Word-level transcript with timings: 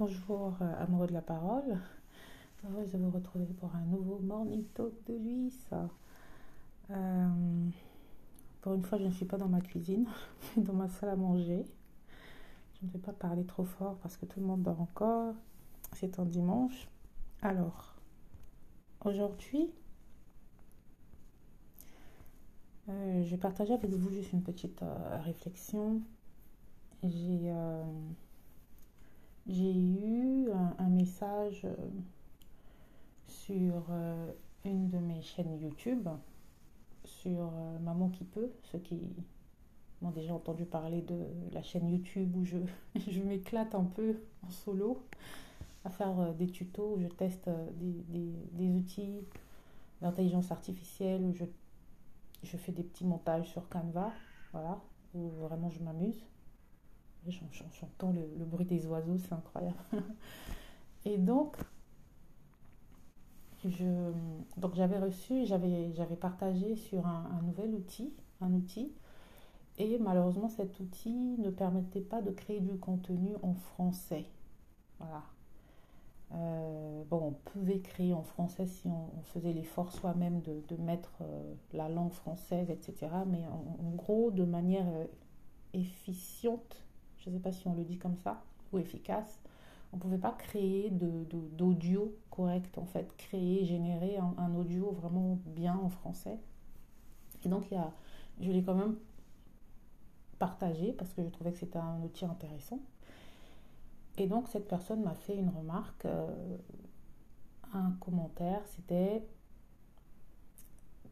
Bonjour 0.00 0.56
euh, 0.62 0.82
amoureux 0.82 1.08
de 1.08 1.12
la 1.12 1.20
parole. 1.20 1.78
Heureuse 2.64 2.90
de 2.90 2.96
vous 2.96 3.10
retrouver 3.10 3.44
pour 3.44 3.76
un 3.76 3.82
nouveau 3.82 4.18
Morning 4.20 4.64
Talk 4.72 4.94
de 5.06 5.12
Luis. 5.12 5.54
Euh, 6.90 7.68
pour 8.62 8.72
une 8.72 8.82
fois, 8.82 8.96
je 8.96 9.04
ne 9.04 9.10
suis 9.10 9.26
pas 9.26 9.36
dans 9.36 9.48
ma 9.48 9.60
cuisine, 9.60 10.06
mais 10.56 10.62
dans 10.62 10.72
ma 10.72 10.88
salle 10.88 11.10
à 11.10 11.16
manger. 11.16 11.66
Je 12.80 12.86
ne 12.86 12.92
vais 12.92 12.98
pas 12.98 13.12
parler 13.12 13.44
trop 13.44 13.64
fort 13.64 13.98
parce 13.98 14.16
que 14.16 14.24
tout 14.24 14.40
le 14.40 14.46
monde 14.46 14.62
dort 14.62 14.80
encore. 14.80 15.34
C'est 15.92 16.18
un 16.18 16.24
dimanche. 16.24 16.88
Alors, 17.42 17.94
aujourd'hui, 19.04 19.70
euh, 22.88 23.22
je 23.22 23.30
vais 23.30 23.36
partager 23.36 23.74
avec 23.74 23.90
vous 23.90 24.08
juste 24.08 24.32
une 24.32 24.42
petite 24.42 24.82
réflexion. 25.26 26.00
J'ai 27.02 27.52
j'ai 29.50 29.74
eu 29.74 30.48
un, 30.78 30.88
message 30.88 31.62
euh, 31.64 31.74
sur 33.26 33.84
euh, 33.90 34.32
une 34.64 34.88
de 34.88 34.98
mes 34.98 35.20
chaînes 35.22 35.58
YouTube, 35.58 36.08
sur 37.04 37.40
euh, 37.40 37.78
Maman 37.80 38.10
qui 38.10 38.24
peut, 38.24 38.50
ceux 38.62 38.78
qui 38.78 39.00
m'ont 40.02 40.12
déjà 40.12 40.34
entendu 40.34 40.64
parler 40.64 41.02
de 41.02 41.26
la 41.52 41.62
chaîne 41.62 41.88
YouTube 41.88 42.36
où 42.36 42.44
je, 42.44 42.58
je 43.08 43.20
m'éclate 43.20 43.74
un 43.74 43.84
peu 43.84 44.20
en 44.46 44.50
solo 44.50 45.02
à 45.84 45.90
faire 45.90 46.34
des 46.34 46.46
tutos 46.46 46.94
où 46.96 47.00
je 47.00 47.08
teste 47.08 47.50
des, 47.80 48.34
des, 48.52 48.70
outils 48.70 49.24
d'intelligence 50.00 50.52
artificielle, 50.52 51.22
où 51.22 51.32
je, 51.32 51.44
je 52.42 52.56
fais 52.56 52.70
des 52.70 52.82
petits 52.82 53.06
montages 53.06 53.48
sur 53.48 53.68
Canva, 53.68 54.12
voilà, 54.52 54.78
où 55.14 55.28
vraiment 55.40 55.70
je 55.70 55.82
m'amuse. 55.82 56.22
J'entends 57.28 58.12
le, 58.12 58.44
bruit 58.44 58.64
des 58.64 58.86
oiseaux, 58.86 59.18
c'est 59.18 59.32
incroyable. 59.32 59.76
Et 61.04 61.18
donc, 61.18 61.56
je, 63.64 64.12
donc 64.56 64.74
j'avais 64.74 64.98
reçu, 64.98 65.44
j'avais, 65.44 65.92
j'avais 65.94 66.16
partagé 66.16 66.76
sur 66.76 67.06
un, 67.06 67.40
nouvel 67.42 67.74
outil, 67.74 68.12
un 68.40 68.52
outil, 68.52 68.92
et 69.78 69.98
malheureusement 69.98 70.48
cet 70.48 70.78
outil 70.80 71.36
ne 71.38 71.50
permettait 71.50 72.00
pas 72.00 72.20
de 72.22 72.30
créer 72.30 72.60
du 72.60 72.78
contenu 72.78 73.34
en 73.42 73.54
français. 73.54 74.26
Voilà. 74.98 75.22
Euh, 76.32 77.02
bon, 77.10 77.28
on 77.28 77.32
pouvait 77.32 77.80
créer 77.80 78.14
en 78.14 78.22
français 78.22 78.66
si 78.66 78.86
on, 78.86 79.22
faisait 79.24 79.52
l'effort 79.52 79.92
soi-même 79.92 80.40
de, 80.42 80.62
de, 80.68 80.76
mettre 80.80 81.12
euh, 81.22 81.54
la 81.72 81.88
langue 81.88 82.12
française, 82.12 82.70
etc. 82.70 83.08
Mais 83.26 83.44
en, 83.46 83.90
gros, 83.90 84.30
de 84.30 84.44
manière 84.44 84.86
euh, 84.88 85.06
efficiente, 85.72 86.84
je 87.20 87.30
ne 87.30 87.36
sais 87.36 87.40
pas 87.40 87.52
si 87.52 87.66
on 87.68 87.74
le 87.74 87.84
dit 87.84 87.98
comme 87.98 88.16
ça, 88.16 88.42
ou 88.72 88.78
efficace, 88.78 89.40
on 89.92 89.96
ne 89.96 90.00
pouvait 90.00 90.18
pas 90.18 90.32
créer 90.32 90.90
d'audio 90.90 92.16
correct, 92.30 92.78
en 92.78 92.86
fait, 92.86 93.14
créer, 93.16 93.64
générer 93.64 94.16
un, 94.16 94.54
audio 94.54 94.92
vraiment 94.92 95.38
bien 95.46 95.76
en 95.76 95.88
français. 95.88 96.38
Et 97.44 97.48
donc, 97.48 97.70
il 97.70 97.74
y 97.74 97.76
a, 97.76 97.92
je 98.40 98.50
l'ai 98.50 98.62
quand 98.62 98.74
même 98.74 98.96
partagé 100.38 100.92
parce 100.92 101.12
que 101.12 101.22
je 101.22 101.28
trouvais 101.28 101.52
que 101.52 101.58
c'était 101.58 101.78
un 101.78 102.00
outil 102.02 102.24
intéressant. 102.24 102.80
Et 104.16 104.26
donc, 104.26 104.48
cette 104.48 104.68
personne 104.68 105.02
m'a 105.02 105.14
fait 105.14 105.36
une 105.36 105.48
remarque, 105.48 106.04
euh, 106.04 106.56
un 107.72 107.92
commentaire, 108.00 108.62
c'était 108.66 109.24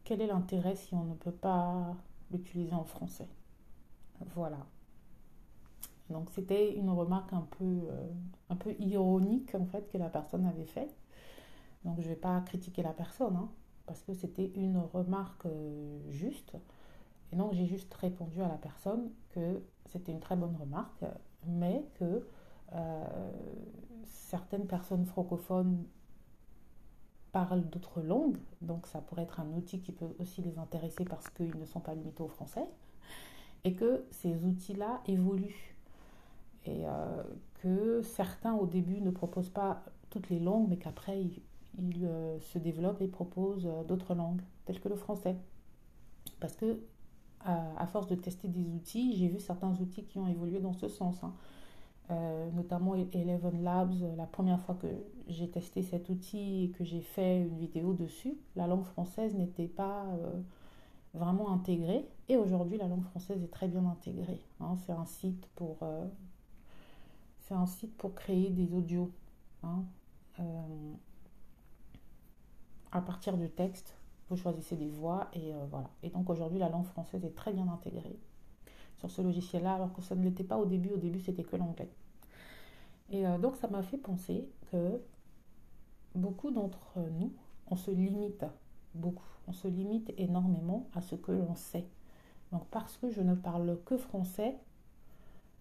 quel 0.05 0.21
est 0.23 0.27
l'intérêt 0.27 0.77
si 0.77 0.95
on 0.95 1.05
ne 1.05 1.15
peut 1.15 1.33
pas 1.33 1.95
l'utiliser 2.31 2.75
en 2.75 2.85
français? 2.85 3.29
Voilà. 4.35 4.59
Donc 6.11 6.31
c'était 6.31 6.75
une 6.75 6.91
remarque 6.91 7.33
un 7.33 7.47
peu, 7.59 7.65
euh, 7.65 8.07
un 8.51 8.57
peu 8.57 8.73
ironique 8.79 9.55
en 9.55 9.67
fait 9.67 9.89
que 9.91 9.99
la 9.99 10.09
personne 10.09 10.47
avait 10.47 10.65
faite. 10.65 10.95
Donc 11.85 12.01
je 12.01 12.05
ne 12.05 12.15
vais 12.15 12.21
pas 12.21 12.41
critiquer 12.41 12.83
la 12.83 12.93
personne 12.93 13.37
hein, 13.37 13.49
parce 13.87 14.03
que 14.03 14.15
c'était 14.15 14.51
une 14.55 14.79
remarque 14.79 15.47
euh, 15.47 15.99
juste. 16.11 16.57
Et 17.33 17.37
donc 17.37 17.53
j'ai 17.53 17.67
juste 17.67 17.93
répondu 17.95 18.43
à 18.43 18.49
la 18.49 18.57
personne 18.57 19.11
que 19.31 19.63
c'était 19.91 20.13
une 20.13 20.21
très 20.21 20.37
bonne 20.37 20.57
remarque, 20.57 21.05
mais 21.47 21.85
que 21.99 22.27
euh, 22.75 23.33
certaines 24.05 24.67
personnes 24.67 25.05
francophones 25.05 25.85
parlent 27.33 27.69
d'autres 27.69 28.01
langues, 28.01 28.39
donc 28.63 28.87
ça 28.87 29.01
pourrait 29.01 29.23
être 29.23 29.41
un 29.41 29.53
outil 29.53 29.81
qui 29.81 29.93
peut 29.93 30.09
aussi 30.19 30.41
les 30.41 30.59
intéresser 30.59 31.05
parce 31.05 31.29
qu'ils 31.29 31.57
ne 31.59 31.67
sont 31.67 31.81
pas 31.81 31.95
limités 31.95 32.23
au 32.23 32.29
français, 32.29 32.67
et 33.65 33.75
que 33.75 34.05
ces 34.11 34.45
outils-là 34.45 35.03
évoluent 35.07 35.78
euh, 36.87 37.23
que 37.63 38.03
certains 38.03 38.55
au 38.55 38.67
début 38.67 39.01
ne 39.01 39.11
proposent 39.11 39.51
pas 39.51 39.83
toutes 40.11 40.31
les 40.31 40.39
langues, 40.39 40.69
mais 40.69 40.77
qu'après 40.77 41.21
ils, 41.21 42.05
euh, 42.05 42.39
se 42.41 42.59
développent 42.59 43.03
et 43.03 43.09
proposent 43.09 43.67
euh, 43.67 43.85
d'autres 43.85 44.15
langues, 44.15 44.41
telles 44.65 44.81
que 44.81 44.89
le 44.89 44.97
français. 44.97 45.37
Parce 46.41 46.57
que 46.57 46.81
à, 47.41 47.87
force 47.87 48.09
de 48.09 48.17
tester 48.17 48.49
des 48.49 48.69
outils, 48.69 49.17
j'ai 49.17 49.29
vu 49.29 49.39
certains 49.39 49.73
outils 49.81 50.05
qui 50.05 50.19
ont 50.19 50.27
évolué 50.27 50.59
dans 50.59 50.73
ce 50.73 50.89
sens. 50.89 51.23
Hein. 51.23 51.33
notamment 52.55 52.95
Eleven 52.95 53.63
Labs, 53.63 53.95
la 54.17 54.27
première 54.27 54.61
fois 54.61 54.75
que 54.75 54.89
j'ai 55.29 55.49
testé 55.49 55.83
cet 55.83 56.09
outil 56.09 56.65
et 56.65 56.71
que 56.71 56.85
j'ai 56.85 57.01
fait 57.01 57.43
une 57.43 57.57
vidéo 57.57 57.95
dessus, 57.95 58.37
la 58.57 58.67
langue 58.67 58.85
française 58.85 59.37
n'était 59.37 59.69
pas 59.69 60.05
vraiment 61.15 61.53
intégrée. 61.53 62.07
Et 62.29 62.37
aujourd'hui, 62.37 62.77
la 62.77 62.89
langue 62.89 63.05
française 63.05 63.43
est 63.43 63.53
très 63.53 63.69
bien 63.69 63.87
intégrée. 63.87 64.41
Hein. 64.61 64.77
C'est 64.85 64.93
un 64.93 65.07
site 65.07 65.47
pour 65.55 65.79
c'est 67.49 67.55
un 67.55 67.67
site 67.67 67.97
pour 67.97 68.15
créer 68.15 68.51
des 68.51 68.75
audios. 68.75 69.11
Hein. 69.63 69.83
Euh, 70.39 70.93
à 72.93 73.01
partir 73.01 73.39
du 73.39 73.49
texte, 73.49 73.97
vous 74.29 74.37
choisissez 74.37 74.77
des 74.77 74.91
voix 74.91 75.29
et 75.33 75.55
euh, 75.55 75.65
voilà. 75.71 75.89
Et 76.03 76.11
donc 76.11 76.29
aujourd'hui, 76.29 76.59
la 76.59 76.69
langue 76.69 76.85
française 76.85 77.25
est 77.25 77.35
très 77.35 77.53
bien 77.55 77.67
intégrée 77.69 78.19
sur 78.99 79.11
ce 79.11 79.23
logiciel-là, 79.23 79.75
alors 79.75 79.95
que 79.95 80.03
ça 80.03 80.15
ne 80.15 80.23
l'était 80.25 80.45
pas 80.45 80.59
au 80.59 80.67
début. 80.67 80.91
Au 80.91 80.99
début, 80.99 81.21
c'était 81.21 81.45
que 81.45 81.57
l'anglais. 81.57 81.89
Et 83.11 83.27
euh, 83.27 83.39
donc, 83.39 83.57
ça 83.57 83.69
m'a 83.69 83.83
fait 83.83 83.97
penser 83.97 84.47
que 84.71 85.01
beaucoup 86.15 86.51
d'entre 86.51 86.99
nous, 87.19 87.33
on 87.71 87.77
se 87.77 87.91
limite 87.91 88.45
beaucoup. 88.95 89.25
On 89.47 89.53
se 89.53 89.69
limite 89.69 90.13
énormément 90.19 90.91
à 90.95 91.01
ce 91.01 91.15
que 91.15 91.33
l'on 91.33 91.55
sait. 91.55 91.87
Donc, 92.53 92.67
parce 92.67 92.99
que 92.99 93.09
je 93.11 93.23
ne 93.23 93.35
parle 93.35 93.79
que 93.87 93.97
français, 93.97 94.59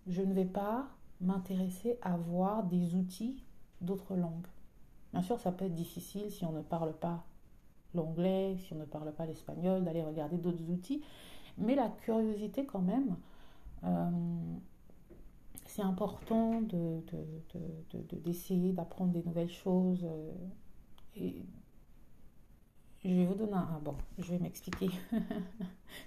je 0.08 0.22
ne 0.22 0.34
vais 0.34 0.46
pas 0.46 0.90
m'intéresser 1.22 1.98
à 2.02 2.16
voir 2.18 2.64
des 2.64 2.96
outils 2.96 3.44
d'autres 3.82 4.16
langues. 4.16 4.48
Bien 5.14 5.22
sûr, 5.22 5.40
ça 5.40 5.52
peut 5.52 5.66
être 5.66 5.76
difficile 5.76 6.30
si 6.32 6.46
on 6.46 6.52
ne 6.52 6.62
parle 6.62 6.94
pas 6.94 7.26
l'anglais, 7.96 8.58
si 8.58 8.74
on 8.74 8.78
ne 8.78 8.86
parle 8.86 9.12
pas 9.14 9.26
l'espagnol, 9.26 9.84
d'aller 9.84 10.04
regarder 10.04 10.38
d'autres 10.38 10.70
outils, 10.70 11.02
mais 11.58 11.76
la 11.76 11.90
curiosité 11.90 12.66
quand 12.66 12.82
même, 12.82 13.16
euh, 13.84 14.10
c'est 15.66 15.82
important 15.82 16.62
d'essayer 18.24 18.72
de, 18.72 18.76
d'apprendre 18.76 19.12
des 19.12 19.24
nouvelles 19.24 19.50
choses. 19.50 20.06
Euh, 20.06 20.32
et 21.16 21.44
je 23.04 23.10
vais 23.10 23.26
vous 23.26 23.36
donner 23.36 23.54
un... 23.54 23.80
Bon, 23.84 23.96
je 24.18 24.32
vais 24.32 24.40
m'expliquer. 24.40 24.90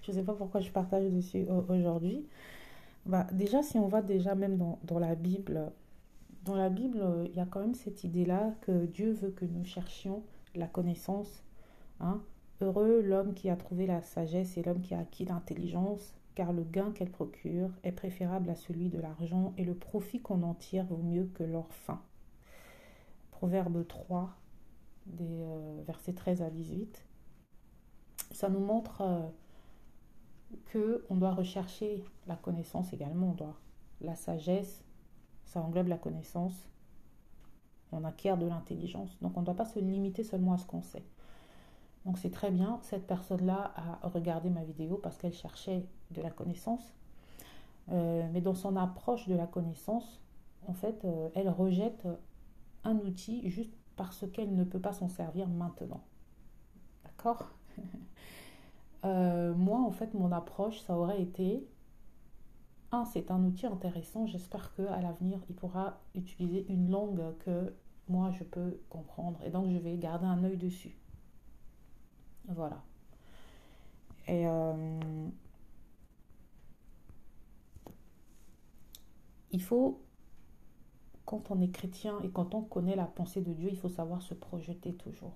je 0.03 0.11
ne 0.11 0.17
sais 0.17 0.23
pas 0.23 0.35
pourquoi 0.35 0.61
je 0.61 0.71
partage 0.71 1.11
dessus 1.11 1.47
aujourd'hui. 1.69 2.27
Bah, 3.07 3.27
déjà, 3.33 3.63
si 3.63 3.79
on 3.79 3.89
va 3.89 4.03
déjà 4.03 4.35
même 4.35 4.57
dans, 4.57 4.79
dans 4.85 4.99
la 4.99 5.15
Bible, 5.15 5.73
dans 6.45 6.55
la 6.55 6.69
Bible, 6.69 7.03
il 7.27 7.37
y 7.37 7.41
a 7.41 7.47
quand 7.47 7.61
même 7.61 7.75
cette 7.75 8.05
idée-là 8.05 8.55
que 8.63 8.87
Dieu 8.87 9.13
veut 9.13 9.31
que 9.31 9.45
nous 9.45 9.65
cherchions 9.65 10.23
la 10.55 10.67
connaissance. 10.67 11.43
Hein. 12.01 12.23
Heureux 12.61 13.01
l'homme 13.01 13.35
qui 13.35 13.49
a 13.49 13.57
trouvé 13.57 13.87
la 13.87 14.03
sagesse 14.03 14.57
et 14.57 14.63
l'homme 14.63 14.83
qui 14.83 14.95
a 14.95 15.01
acquis 15.01 15.25
l'intelligence, 15.25 16.15
car 16.35 16.53
le 16.53 16.63
gain 16.63 16.93
qu'elle 16.93 17.11
procure 17.11 17.71
est 17.85 17.93
préférable 17.93 18.51
à 18.51 18.55
celui 18.55 18.89
de 18.89 18.99
l'argent 18.99 19.55
et 19.57 19.65
le 19.65 19.75
profit 19.75 20.21
qu'on 20.21 20.43
en 20.43 20.55
tire 20.55 20.85
vaut 20.85 21.03
mieux 21.03 21.31
que 21.35 21.43
leur 21.43 21.73
fin. 21.73 22.01
Proverbe 23.31 23.87
3, 23.87 24.31
des 25.07 25.43
euh, 25.43 25.83
versets 25.87 26.13
13 26.13 26.43
à 26.43 26.51
18. 26.51 27.05
Ça 28.33 28.49
nous 28.49 28.61
montre 28.61 29.01
euh, 29.01 29.21
que 30.67 31.05
on 31.11 31.17
doit 31.17 31.35
rechercher 31.35 32.05
la 32.27 32.37
connaissance 32.37 32.93
également, 32.93 33.31
on 33.31 33.35
doit 33.35 33.57
la 34.01 34.17
sagesse, 34.17 34.85
ça 35.45 35.61
englobe 35.61 35.89
la 35.89 35.99
connaissance, 35.99 36.55
on 37.93 38.05
acquiert 38.05 38.37
de 38.37 38.47
l'intelligence. 38.47 39.19
Donc 39.21 39.37
on 39.37 39.41
ne 39.41 39.47
doit 39.47 39.57
pas 39.57 39.65
se 39.65 39.79
limiter 39.79 40.25
seulement 40.25 40.53
à 40.53 40.59
ce 40.59 40.67
qu'on 40.67 40.83
sait. 40.83 41.05
Donc 42.07 42.19
c'est 42.19 42.31
très 42.31 42.51
bien, 42.51 42.79
cette 42.83 43.07
personne-là 43.07 43.73
a 44.03 44.09
regardé 44.09 44.49
ma 44.49 44.65
vidéo 44.65 44.97
parce 44.97 45.17
qu'elle 45.17 45.35
cherchait 45.35 45.85
de 46.11 46.23
la 46.23 46.31
connaissance. 46.31 46.95
Euh, 47.91 48.29
mais 48.33 48.41
dans 48.41 48.55
son 48.55 48.77
approche 48.77 49.27
de 49.27 49.35
la 49.35 49.47
connaissance, 49.47 50.21
en 50.67 50.73
fait, 50.73 51.05
euh, 51.05 51.29
elle 51.35 51.49
rejette 51.49 52.07
un 52.85 52.97
outil 52.97 53.49
juste 53.51 53.73
parce 53.97 54.25
qu'elle 54.31 54.55
ne 54.55 54.65
peut 54.65 54.81
pas 54.81 54.93
s'en 54.93 55.09
servir 55.09 55.49
maintenant. 55.49 56.03
D'accord? 57.05 57.51
Euh, 59.05 59.55
moi, 59.55 59.81
en 59.81 59.91
fait, 59.91 60.15
mon 60.15 60.33
approche, 60.33 60.81
ça 60.81 60.97
aurait 60.97 61.23
été 61.23 61.67
un, 62.93 63.05
c'est 63.05 63.31
un 63.31 63.45
outil 63.45 63.67
intéressant. 63.67 64.27
J'espère 64.27 64.75
qu'à 64.75 65.01
l'avenir, 65.01 65.41
il 65.49 65.55
pourra 65.55 66.01
utiliser 66.15 66.67
une 66.69 66.91
langue 66.91 67.23
que 67.41 67.75
moi, 68.09 68.31
je 68.31 68.45
peux 68.45 68.81
comprendre. 68.89 69.41
Et 69.45 69.51
donc, 69.51 69.71
je 69.71 69.79
vais 69.79 69.97
garder 69.97 70.27
un 70.27 70.43
œil 70.45 70.57
dessus. 70.57 70.97
Voilà. 72.49 72.83
Et 74.27 74.47
euh, 74.47 75.29
il 79.53 79.63
faut, 79.63 80.03
quand 81.25 81.51
on 81.51 81.61
est 81.61 81.71
chrétien 81.71 82.21
et 82.23 82.31
quand 82.31 82.55
on 82.55 82.63
connaît 82.63 82.97
la 82.97 83.07
pensée 83.07 83.41
de 83.41 83.53
Dieu, 83.53 83.71
il 83.71 83.77
faut 83.79 83.89
savoir 83.89 84.23
se 84.23 84.35
projeter 84.35 84.95
toujours. 84.95 85.33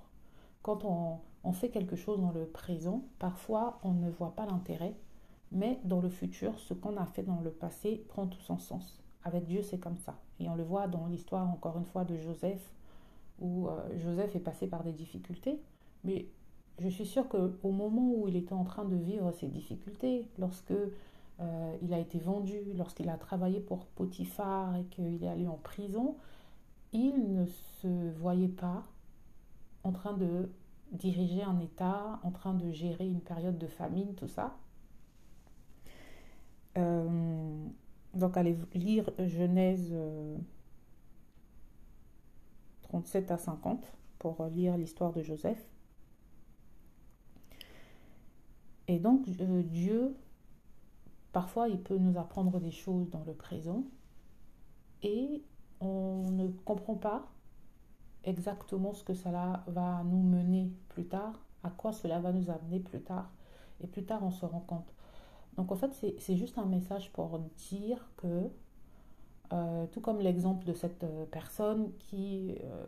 Quand 0.64 0.82
on, 0.86 1.52
fait 1.52 1.68
quelque 1.68 1.94
chose 1.94 2.22
dans 2.22 2.32
le 2.32 2.46
présent, 2.46 3.02
parfois 3.18 3.78
on 3.84 3.92
ne 3.92 4.08
voit 4.08 4.34
pas 4.34 4.46
l'intérêt, 4.46 4.94
mais 5.52 5.78
dans 5.84 6.00
le 6.00 6.08
futur, 6.08 6.58
ce 6.58 6.72
qu'on 6.72 6.96
a 6.96 7.04
fait 7.04 7.22
dans 7.22 7.42
le 7.42 7.50
passé 7.50 8.02
prend 8.08 8.26
tout 8.26 8.40
son 8.40 8.58
sens. 8.58 8.98
Avec 9.24 9.44
Dieu, 9.44 9.60
c'est 9.60 9.76
comme 9.76 9.98
ça. 9.98 10.16
Et 10.40 10.48
on 10.48 10.54
le 10.54 10.62
voit 10.64 10.88
dans 10.88 11.06
l'histoire, 11.06 11.46
encore 11.50 11.76
une 11.76 11.84
fois, 11.84 12.04
de 12.04 12.16
Joseph, 12.16 12.72
où 13.40 13.68
euh, 13.68 13.78
Joseph 13.98 14.34
est 14.36 14.40
passé 14.40 14.66
par 14.66 14.82
des 14.82 14.92
difficultés, 14.92 15.60
mais 16.02 16.28
je 16.78 16.88
suis 16.88 17.04
sûre 17.04 17.28
qu'au 17.28 17.70
moment 17.70 18.14
où 18.14 18.26
il 18.26 18.34
était 18.34 18.54
en 18.54 18.64
train 18.64 18.86
de 18.86 18.96
vivre 18.96 19.32
ces 19.32 19.48
difficultés, 19.48 20.26
lorsque 20.38 20.72
euh, 20.72 21.76
il 21.82 21.92
a 21.92 21.98
été 21.98 22.18
vendu, 22.18 22.72
lorsqu'il 22.74 23.10
a 23.10 23.18
travaillé 23.18 23.60
pour 23.60 23.84
Potiphar 23.84 24.74
et 24.76 24.84
qu'il 24.84 25.22
est 25.22 25.28
allé 25.28 25.46
en 25.46 25.58
prison, 25.62 26.16
il 26.94 27.34
ne 27.34 27.44
se 27.44 28.10
voyait 28.12 28.48
pas 28.48 28.82
en 29.84 29.92
train 29.92 30.14
de 30.14 30.50
diriger 30.92 31.42
un 31.42 31.58
État, 31.60 32.20
en 32.22 32.30
train 32.30 32.54
de 32.54 32.70
gérer 32.72 33.06
une 33.06 33.20
période 33.20 33.58
de 33.58 33.66
famine, 33.66 34.14
tout 34.14 34.28
ça. 34.28 34.56
Euh, 36.76 37.66
donc 38.14 38.36
allez 38.36 38.56
lire 38.74 39.10
Genèse 39.18 39.94
37 42.82 43.30
à 43.30 43.38
50 43.38 43.92
pour 44.18 44.44
lire 44.46 44.76
l'histoire 44.76 45.12
de 45.12 45.22
Joseph. 45.22 45.68
Et 48.86 48.98
donc 48.98 49.26
euh, 49.40 49.62
Dieu, 49.62 50.14
parfois, 51.32 51.68
il 51.68 51.80
peut 51.80 51.98
nous 51.98 52.18
apprendre 52.18 52.60
des 52.60 52.70
choses 52.70 53.10
dans 53.10 53.24
le 53.24 53.34
présent 53.34 53.84
et 55.02 55.42
on 55.80 56.30
ne 56.30 56.48
comprend 56.64 56.94
pas 56.94 57.33
exactement 58.24 58.92
ce 58.92 59.04
que 59.04 59.14
cela 59.14 59.64
va 59.66 60.02
nous 60.04 60.22
mener 60.22 60.70
plus 60.88 61.06
tard, 61.06 61.40
à 61.62 61.70
quoi 61.70 61.92
cela 61.92 62.18
va 62.20 62.32
nous 62.32 62.50
amener 62.50 62.80
plus 62.80 63.00
tard. 63.00 63.30
Et 63.82 63.86
plus 63.86 64.04
tard, 64.04 64.22
on 64.22 64.30
se 64.30 64.44
rend 64.44 64.60
compte. 64.60 64.94
Donc 65.56 65.70
en 65.70 65.76
fait, 65.76 65.92
c'est 66.18 66.36
juste 66.36 66.58
un 66.58 66.66
message 66.66 67.12
pour 67.12 67.38
dire 67.70 68.08
que, 68.16 68.50
euh, 69.52 69.86
tout 69.92 70.00
comme 70.00 70.20
l'exemple 70.20 70.64
de 70.64 70.72
cette 70.72 71.04
euh, 71.04 71.26
personne 71.26 71.92
qui 71.98 72.56
euh, 72.64 72.86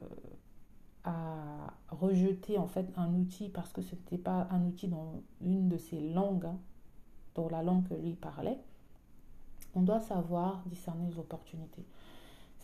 a 1.04 1.72
rejeté 1.90 2.58
en 2.58 2.66
fait 2.66 2.86
un 2.96 3.14
outil 3.14 3.48
parce 3.48 3.72
que 3.72 3.82
ce 3.82 3.94
n'était 3.94 4.18
pas 4.18 4.48
un 4.50 4.64
outil 4.64 4.88
dans 4.88 5.22
une 5.40 5.68
de 5.68 5.76
ses 5.76 6.00
langues, 6.00 6.46
hein, 6.46 6.58
dans 7.34 7.48
la 7.48 7.62
langue 7.62 7.86
que 7.88 7.94
lui 7.94 8.14
parlait, 8.14 8.58
on 9.74 9.82
doit 9.82 10.00
savoir 10.00 10.62
discerner 10.66 11.06
les 11.10 11.18
opportunités. 11.18 11.84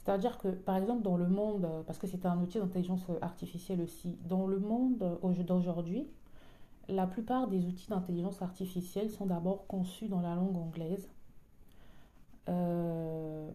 C'est-à-dire 0.05 0.39
que, 0.39 0.49
par 0.49 0.77
exemple, 0.77 1.03
dans 1.03 1.17
le 1.17 1.29
monde, 1.29 1.69
parce 1.87 1.99
que 1.99 2.07
c'est 2.07 2.27
un 2.27 2.41
outil 2.41 2.59
d'intelligence 2.59 3.07
artificielle 3.21 3.81
aussi, 3.81 4.19
dans 4.25 4.47
le 4.47 4.59
monde 4.59 5.19
d'aujourd'hui, 5.47 6.09
la 6.89 7.07
plupart 7.07 7.49
des 7.49 7.67
outils 7.67 7.89
d'intelligence 7.89 8.43
artificielle 8.43 9.11
sont 9.11 9.27
d'abord 9.27 9.67
conçus 9.67 10.09
dans 10.09 10.21
la 10.21 10.35
langue 10.35 10.57
anglaise. 10.57 11.09
Euh, 12.49 13.49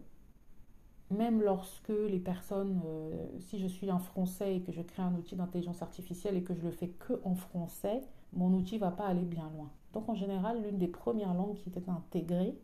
même 1.10 1.42
lorsque 1.42 1.88
les 1.88 2.18
personnes, 2.18 2.80
euh, 2.86 3.26
si 3.40 3.58
je 3.58 3.66
suis 3.66 3.90
un 3.90 3.98
français 3.98 4.56
et 4.56 4.60
que 4.60 4.72
je 4.72 4.82
crée 4.82 5.02
un 5.02 5.14
outil 5.14 5.36
d'intelligence 5.36 5.82
artificielle 5.82 6.36
et 6.36 6.42
que 6.42 6.54
je 6.54 6.62
le 6.62 6.70
fais 6.70 6.88
que 6.88 7.20
en 7.24 7.34
français, 7.34 8.02
mon 8.32 8.52
outil 8.54 8.78
va 8.78 8.90
pas 8.90 9.06
aller 9.06 9.24
bien 9.24 9.50
loin. 9.54 9.70
Donc 9.92 10.08
en 10.08 10.14
général, 10.14 10.62
l'une 10.62 10.78
des 10.78 10.88
premières 10.88 11.34
langues 11.34 11.54
qui 11.54 11.68
était 11.68 11.88
intégrée, 11.88 12.58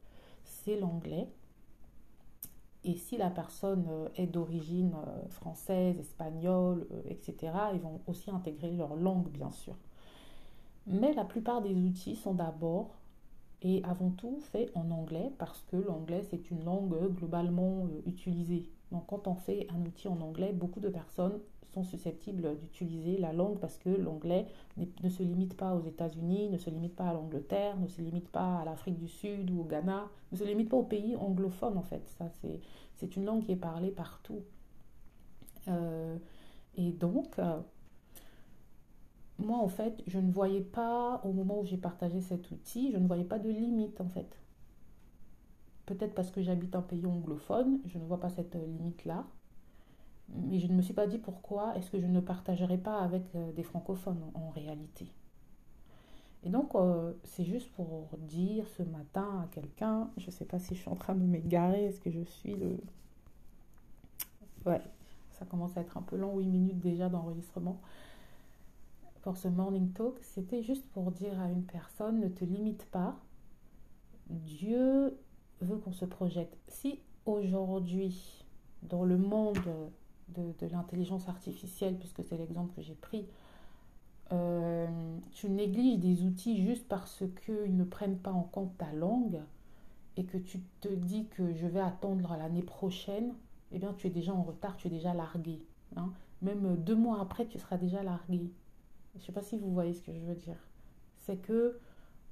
c'est 0.44 0.78
l'anglais. 0.78 1.28
Et 2.84 2.96
si 2.96 3.16
la 3.16 3.30
personne 3.30 3.86
euh, 3.90 4.08
est 4.16 4.26
d'origine 4.26 4.94
française, 5.30 5.98
espagnole, 5.98 6.86
etc., 7.08 7.52
ils 7.74 7.80
vont 7.80 8.00
aussi 8.06 8.30
intégrer 8.30 8.70
leur 8.72 8.94
langue, 8.94 9.28
bien 9.28 9.50
sûr. 9.50 9.74
Mais 10.86 11.14
la 11.14 11.24
plupart 11.24 11.62
des 11.62 11.74
outils 11.74 12.16
sont 12.16 12.34
d'abord 12.34 12.94
et 13.62 13.82
avant 13.84 14.10
tout 14.10 14.38
faits 14.52 14.70
en 14.74 14.90
anglais 14.90 15.32
parce 15.38 15.62
que 15.70 15.76
l'anglais 15.76 16.22
c'est 16.30 16.50
une 16.50 16.64
langue 16.64 16.94
globalement 17.14 17.86
euh, 17.86 18.02
utilisée. 18.06 18.68
Donc 18.92 19.06
quand 19.06 19.26
on 19.26 19.34
fait 19.34 19.66
un 19.74 19.80
outil 19.80 20.08
en 20.08 20.20
anglais, 20.20 20.52
beaucoup 20.52 20.80
de 20.80 20.90
personnes 20.90 21.40
sont 21.74 21.84
susceptibles 21.84 22.58
d'utiliser 22.60 23.18
la 23.18 23.32
langue 23.32 23.58
parce 23.58 23.78
que 23.78 23.90
l'anglais 23.90 24.46
ne 24.76 25.08
se 25.08 25.22
limite 25.22 25.56
pas 25.56 25.74
aux 25.74 25.82
États-Unis, 25.82 26.48
ne 26.48 26.58
se 26.58 26.70
limite 26.70 26.94
pas 26.96 27.08
à 27.08 27.12
l'Angleterre, 27.12 27.76
ne 27.78 27.88
se 27.88 28.00
limite 28.00 28.28
pas 28.28 28.60
à 28.60 28.64
l'Afrique 28.64 28.98
du 28.98 29.08
Sud 29.08 29.50
ou 29.50 29.60
au 29.60 29.64
Ghana, 29.64 30.08
ne 30.32 30.36
se 30.36 30.44
limite 30.44 30.68
pas 30.68 30.76
aux 30.76 30.84
pays 30.84 31.16
anglophones 31.16 31.76
en 31.76 31.82
fait. 31.82 32.02
C'est 32.96 33.16
une 33.16 33.24
langue 33.24 33.44
qui 33.44 33.52
est 33.52 33.56
parlée 33.56 33.90
partout. 33.90 34.42
Euh, 35.68 36.16
et 36.76 36.90
donc, 36.90 37.38
euh, 37.38 37.60
moi, 39.38 39.58
en 39.58 39.68
fait, 39.68 40.02
je 40.06 40.18
ne 40.18 40.30
voyais 40.30 40.60
pas, 40.60 41.20
au 41.24 41.32
moment 41.32 41.60
où 41.60 41.64
j'ai 41.64 41.76
partagé 41.76 42.20
cet 42.20 42.50
outil, 42.50 42.92
je 42.92 42.98
ne 42.98 43.06
voyais 43.06 43.24
pas 43.24 43.38
de 43.38 43.50
limite, 43.50 44.00
en 44.00 44.08
fait. 44.08 44.38
Peut-être 45.86 46.14
parce 46.14 46.30
que 46.30 46.42
j'habite 46.42 46.74
un 46.76 46.82
pays 46.82 47.06
anglophone, 47.06 47.80
je 47.86 47.98
ne 47.98 48.04
vois 48.04 48.20
pas 48.20 48.30
cette 48.30 48.54
limite-là. 48.54 49.24
Mais 50.28 50.58
je 50.58 50.66
ne 50.66 50.74
me 50.74 50.82
suis 50.82 50.94
pas 50.94 51.06
dit 51.06 51.18
pourquoi 51.18 51.76
est-ce 51.76 51.90
que 51.90 52.00
je 52.00 52.06
ne 52.06 52.20
partagerais 52.20 52.78
pas 52.78 52.98
avec 53.00 53.22
euh, 53.34 53.52
des 53.52 53.62
francophones 53.62 54.20
en, 54.34 54.50
réalité. 54.50 55.06
Et 56.44 56.50
donc, 56.50 56.74
euh, 56.74 57.12
c'est 57.24 57.44
juste 57.44 57.70
pour 57.72 58.08
dire 58.18 58.66
ce 58.76 58.82
matin 58.82 59.42
à 59.42 59.48
quelqu'un, 59.52 60.10
je 60.16 60.26
ne 60.26 60.30
sais 60.30 60.44
pas 60.44 60.58
si 60.58 60.74
je 60.74 60.80
suis 60.80 60.90
en 60.90 60.96
train 60.96 61.14
de 61.14 61.24
m'égarer, 61.24 61.86
est-ce 61.86 62.00
que 62.00 62.10
je 62.10 62.22
suis 62.22 62.54
le... 62.54 62.78
Ouais, 64.66 64.80
ça 65.32 65.44
commence 65.46 65.76
à 65.76 65.80
être 65.80 65.96
un 65.96 66.02
peu 66.02 66.16
long, 66.16 66.38
8 66.38 66.46
minutes 66.46 66.80
déjà 66.80 67.08
d'enregistrement 67.08 67.78
pour 69.24 69.38
ce 69.38 69.48
morning 69.48 69.90
talk, 69.92 70.18
c'était 70.20 70.62
juste 70.62 70.84
pour 70.92 71.10
dire 71.10 71.40
à 71.40 71.48
une 71.48 71.62
personne, 71.62 72.20
ne 72.20 72.28
te 72.28 72.44
limite 72.44 72.84
pas. 72.90 73.16
Dieu 74.28 75.16
veut 75.62 75.78
qu'on 75.78 75.94
se 75.94 76.04
projette. 76.04 76.54
Si 76.68 77.00
aujourd'hui, 77.24 78.44
dans 78.82 79.02
le 79.02 79.16
monde 79.16 79.56
de, 80.28 80.66
l'intelligence 80.66 81.28
artificielle, 81.28 81.96
puisque 81.98 82.24
c'est 82.24 82.36
l'exemple 82.36 82.74
que 82.74 82.82
j'ai 82.82 82.94
pris, 82.94 83.26
euh, 84.32 84.86
tu 85.32 85.50
négliges 85.50 85.98
des 85.98 86.24
outils 86.24 86.62
juste 86.62 86.88
parce 86.88 87.22
qu'ils 87.44 87.76
ne 87.76 87.84
prennent 87.84 88.18
pas 88.18 88.32
en 88.32 88.42
compte 88.42 88.76
ta 88.78 88.92
langue 88.92 89.40
et 90.16 90.24
que 90.24 90.38
tu 90.38 90.60
te 90.80 90.88
dis 90.88 91.26
que 91.26 91.52
je 91.52 91.66
vais 91.66 91.80
attendre 91.80 92.36
l'année 92.38 92.62
prochaine, 92.62 93.34
eh 93.72 93.78
bien 93.78 93.92
tu 93.94 94.06
es 94.06 94.10
déjà 94.10 94.32
en 94.32 94.42
retard, 94.42 94.76
tu 94.76 94.86
es 94.86 94.90
déjà 94.90 95.12
largué. 95.12 95.60
Hein. 95.96 96.12
Même 96.42 96.76
deux 96.76 96.94
mois 96.94 97.20
après, 97.20 97.46
tu 97.46 97.58
seras 97.58 97.76
déjà 97.76 98.02
largué. 98.02 98.50
Je 99.14 99.20
ne 99.20 99.24
sais 99.24 99.32
pas 99.32 99.42
si 99.42 99.58
vous 99.58 99.72
voyez 99.72 99.94
ce 99.94 100.02
que 100.02 100.12
je 100.12 100.20
veux 100.20 100.34
dire. 100.34 100.58
C'est 101.18 101.36
que 101.36 101.78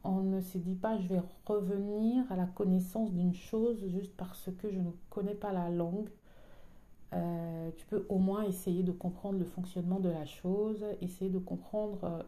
on 0.05 0.21
ne 0.21 0.41
se 0.41 0.59
dit 0.59 0.75
pas 0.75 0.99
je 0.99 1.07
vais 1.07 1.23
revenir 1.47 2.31
à 2.31 2.37
la 2.37 2.47
connaissance 2.47 3.13
d'une 3.13 3.35
chose 3.35 3.87
juste 3.89 4.13
parce 4.17 4.51
que 4.59 4.71
je 4.71 4.79
ne 4.79 4.91
connais 5.11 5.35
pas 5.35 5.53
la 5.53 5.71
langue. 5.71 6.09
Euh, 7.15 7.71
tu 7.77 7.85
peux 7.87 8.07
au 8.09 8.19
moins 8.19 8.45
essayer 8.45 8.83
de 8.83 8.93
comprendre 8.93 9.39
le 9.39 9.45
fonctionnement 9.45 10.01
de 10.01 10.09
la 10.09 10.25
chose, 10.25 10.85
essayer 11.03 11.31
de 11.31 11.39
comprendre 11.39 12.05
euh, 12.05 12.23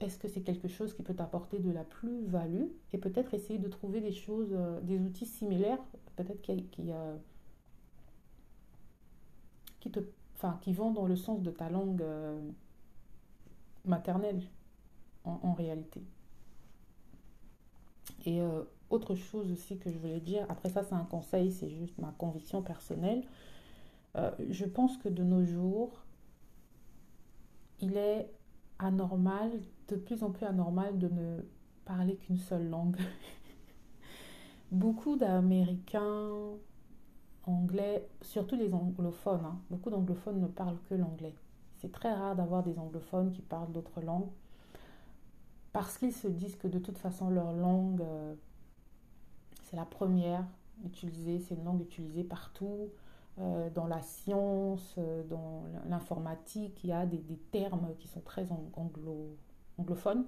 est-ce 0.00 0.18
que 0.18 0.26
c'est 0.28 0.40
quelque 0.40 0.68
chose 0.68 0.94
qui 0.94 1.02
peut 1.02 1.14
t'apporter 1.14 1.58
de 1.58 1.70
la 1.70 1.84
plus-value 1.84 2.64
et 2.92 2.98
peut-être 2.98 3.34
essayer 3.34 3.58
de 3.58 3.68
trouver 3.68 4.00
des 4.00 4.12
choses, 4.12 4.52
euh, 4.52 4.80
des 4.80 4.98
outils 5.00 5.26
similaires, 5.26 5.78
peut-être 6.16 6.40
qui, 6.40 6.64
qui, 6.64 6.90
qui, 10.60 10.72
vont 10.72 10.92
dans 10.92 11.06
le 11.06 11.16
sens 11.16 11.42
de 11.42 11.50
ta 11.50 11.68
langue 11.68 12.04
maternelle 13.84 14.40
en, 15.24 15.52
réalité. 15.52 16.02
Et 18.24 18.40
autre 18.90 19.14
chose 19.14 19.52
aussi 19.52 19.76
que 19.78 19.90
je 19.90 19.98
voulais 19.98 20.20
dire, 20.20 20.46
après 20.48 20.70
ça 20.70 20.82
c'est 20.82 20.94
un 20.94 21.04
conseil, 21.04 21.52
c'est 21.52 21.70
juste 21.70 21.98
ma 21.98 22.12
conviction 22.18 22.62
personnelle, 22.62 23.22
euh, 24.16 24.30
je 24.48 24.64
pense 24.64 24.96
que 24.98 25.08
de 25.08 25.22
nos 25.22 25.44
jours, 25.44 26.04
il 27.80 27.96
est 27.96 28.30
anormal, 28.78 29.50
de 29.88 29.96
plus 29.96 30.22
en 30.22 30.30
plus 30.30 30.46
anormal 30.46 30.98
de 30.98 31.08
ne 31.08 31.40
parler 31.84 32.16
qu'une 32.16 32.38
seule 32.38 32.68
langue. 32.68 32.96
beaucoup 34.72 35.16
d'Américains 35.16 36.30
anglais, 37.44 38.08
surtout 38.22 38.56
les 38.56 38.72
anglophones, 38.74 39.44
hein, 39.44 39.58
beaucoup 39.70 39.90
d'anglophones 39.90 40.40
ne 40.40 40.48
parlent 40.48 40.80
que 40.88 40.94
l'anglais. 40.94 41.34
C'est 41.78 41.92
très 41.92 42.12
rare 42.12 42.34
d'avoir 42.34 42.62
des 42.62 42.78
anglophones 42.78 43.30
qui 43.32 43.42
parlent 43.42 43.70
d'autres 43.72 44.00
langues 44.00 44.28
parce 45.72 45.98
qu'ils 45.98 46.14
se 46.14 46.26
disent 46.26 46.56
que 46.56 46.68
de 46.68 46.78
toute 46.78 46.96
façon 46.96 47.28
leur 47.28 47.52
langue, 47.52 48.00
euh, 48.00 48.34
C'est 49.64 49.76
la 49.76 49.84
première 49.84 50.44
utilisée, 50.84 51.38
c'est 51.40 51.54
une 51.54 51.64
langue 51.64 51.82
utilisée 51.82 52.24
partout. 52.24 52.88
Euh, 53.38 53.68
dans 53.70 53.86
la 53.86 54.00
science, 54.00 54.94
euh, 54.96 55.22
dans 55.24 55.64
l'informatique, 55.88 56.82
il 56.84 56.90
y 56.90 56.92
a 56.92 57.04
des, 57.04 57.20
termes 57.50 57.94
qui 57.98 58.08
sont 58.08 58.22
très 58.22 58.50
anglo, 58.50 59.36
anglophones, 59.76 60.24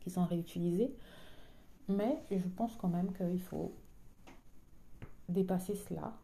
qui 0.00 0.10
sont 0.10 0.24
réutilisés. 0.24 0.94
Mais 1.88 2.22
je 2.30 2.48
pense 2.48 2.76
quand 2.76 2.88
même 2.88 3.12
qu'il 3.12 3.42
faut 3.42 3.74
dépasser 5.28 5.74
cela, 5.74 6.16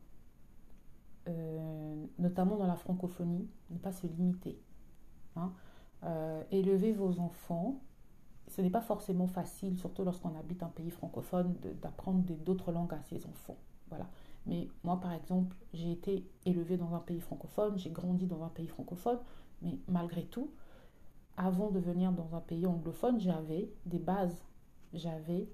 euh, 1.28 2.06
notamment 2.18 2.56
dans 2.56 2.66
la 2.66 2.76
francophonie, 2.76 3.48
ne 3.70 3.78
pas 3.78 3.92
se 3.92 4.06
limiter. 4.06 4.60
Hein. 5.36 5.52
élever 6.50 6.92
vos 6.92 7.20
enfants, 7.20 7.80
ce 8.48 8.60
n'est 8.62 8.70
pas 8.70 8.80
forcément 8.80 9.28
facile, 9.28 9.78
surtout 9.78 10.02
lorsqu'on 10.04 10.36
habite 10.36 10.62
un 10.62 10.68
pays 10.68 10.90
francophone, 10.90 11.54
d'apprendre 11.80 12.20
d'autres 12.44 12.72
langues 12.72 12.94
à 12.94 13.02
ses 13.02 13.26
enfants. 13.26 13.56
Voilà. 13.88 14.08
Mais 14.46 14.68
moi, 14.84 14.98
par 14.98 15.12
exemple, 15.12 15.56
j'ai 15.72 15.92
été 15.92 16.24
élevée 16.46 16.76
dans 16.76 16.94
un 16.94 17.00
pays 17.00 17.20
francophone, 17.20 17.78
j'ai 17.78 17.90
grandi 17.90 18.26
dans 18.26 18.42
un 18.42 18.48
pays 18.48 18.66
francophone, 18.66 19.18
mais 19.62 19.78
malgré 19.88 20.24
tout, 20.24 20.50
avant 21.36 21.70
de 21.70 21.78
venir 21.78 22.12
dans 22.12 22.34
un 22.34 22.40
pays 22.40 22.66
anglophone, 22.66 23.20
j'avais 23.20 23.70
des 23.86 23.98
bases. 23.98 24.42
J'avais 24.92 25.48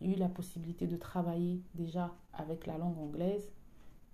eu 0.00 0.14
la 0.14 0.28
possibilité 0.28 0.86
de 0.86 0.96
travailler 0.96 1.62
déjà 1.74 2.14
avec 2.32 2.66
la 2.66 2.78
langue 2.78 2.98
anglaise 2.98 3.50